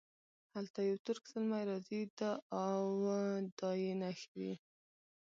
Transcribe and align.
هلته 0.53 0.79
یو 0.89 0.97
ترک 1.05 1.23
زلمی 1.31 1.63
راځي 1.69 2.01
دا 2.19 2.31
او 2.65 2.81
دا 3.57 3.69
یې 3.81 3.93
نښې 4.01 4.27
دي. 4.35 4.53